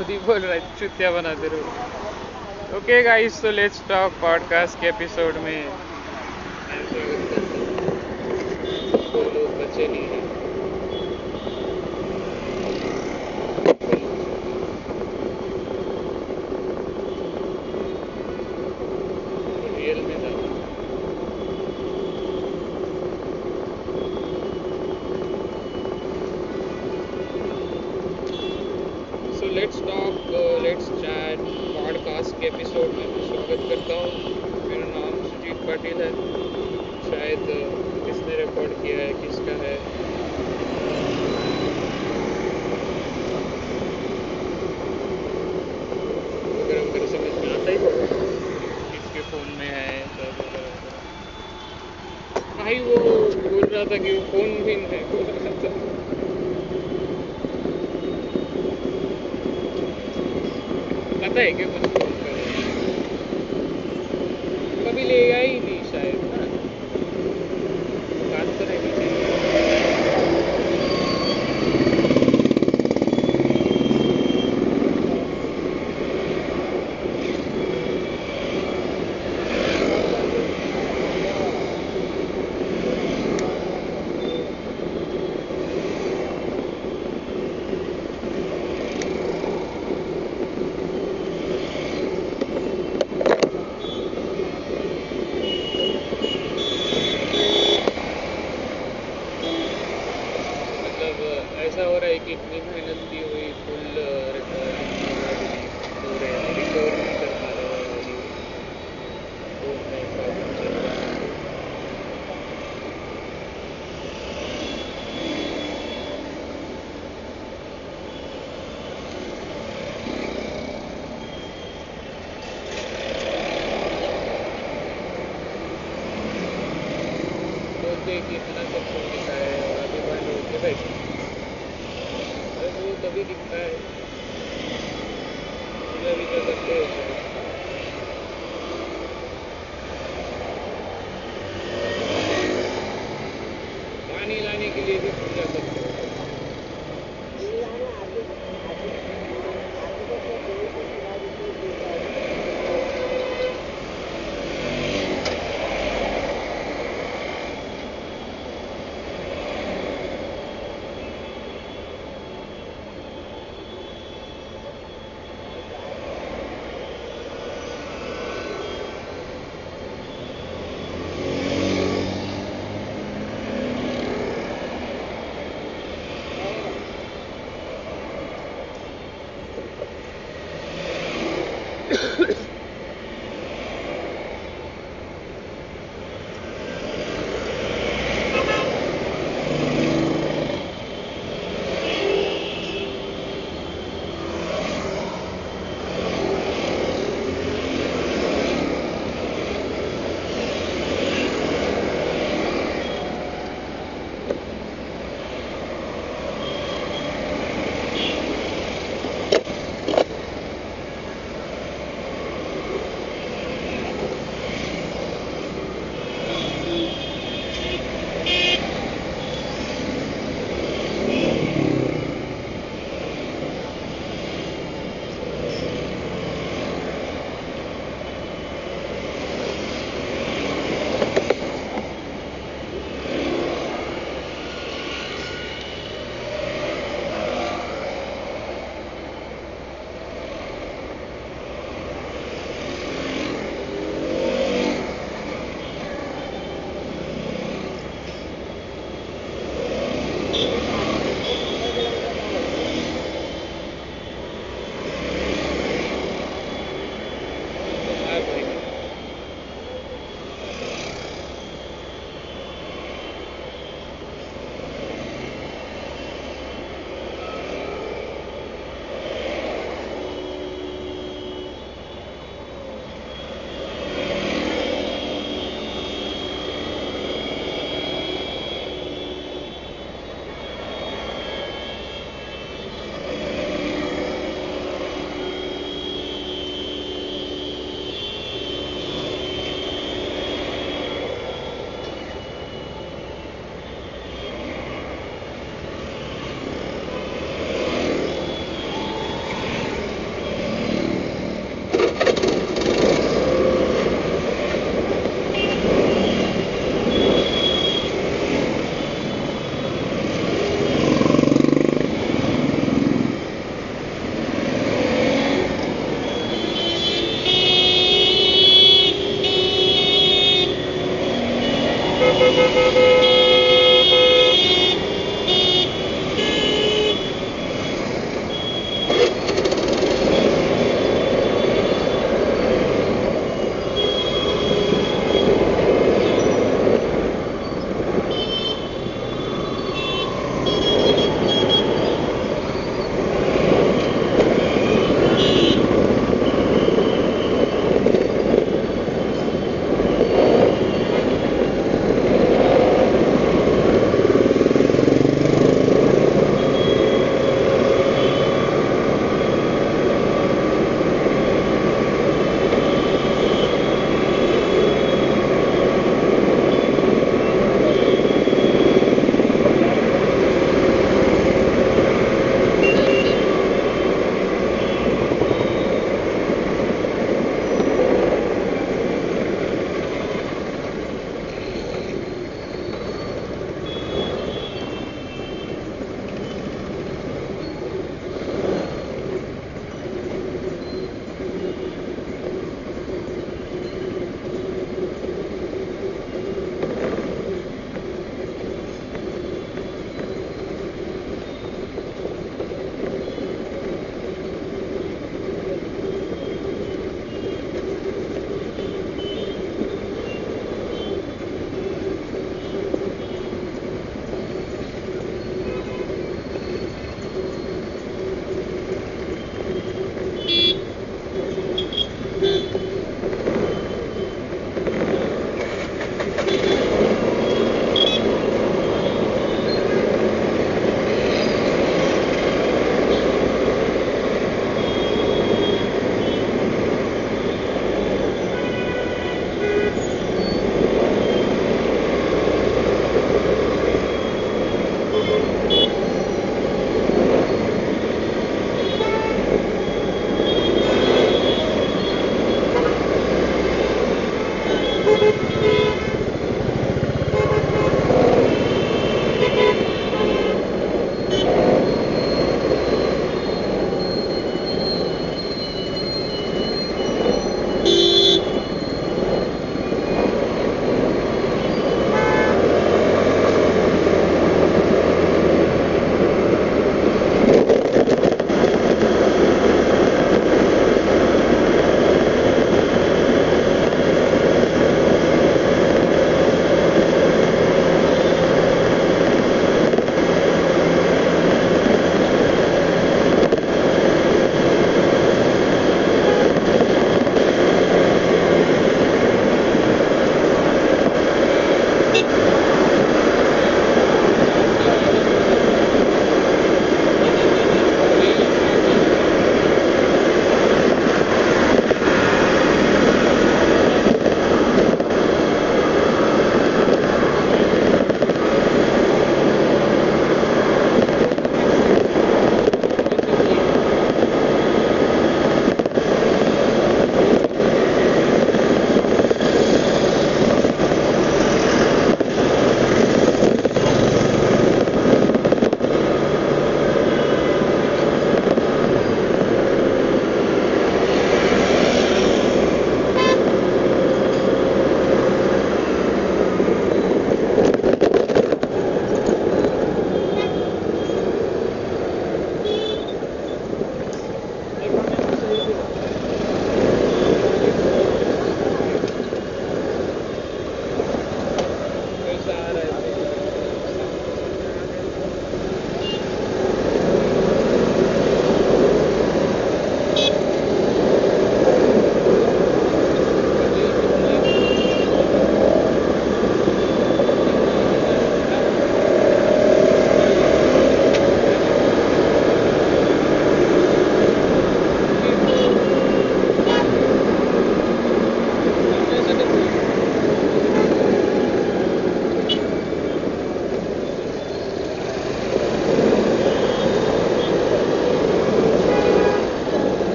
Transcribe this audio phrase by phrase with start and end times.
[0.00, 4.80] खुद ही बोल रहा है, चुतिया बना दे रहो ओके गाइस तो लेट्स टॉक पॉडकास्ट
[4.80, 7.74] के एपिसोड में मैं स्वागत करता हूँ।
[9.12, 10.24] दो लोग बचे नहीं हैं
[19.76, 20.30] रियल में था
[29.38, 30.28] so let's talk
[30.62, 31.38] let's chat
[31.74, 34.12] podcast के एपिसोड में मैं स्वागत करता हूँ।
[34.68, 36.12] मेरा नाम सुजीत पाटिल है।
[37.10, 39.74] शायद uh, किसने रिकॉर्ड किया है किसका है?
[46.56, 47.78] वगैरह वगैरह समझ में आता ही
[48.96, 50.66] किसके फ़ोन में है वगैरह
[52.64, 52.96] भाई वो
[53.50, 55.99] बोल रहा था कि वो फ़ोन भी नहीं है बोल रहा था।
[61.30, 61.88] पता है कि मुझे
[64.84, 65.39] कभी ले आया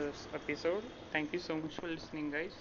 [0.00, 0.84] this episode.
[1.12, 2.56] Thank you so much for listening, guys.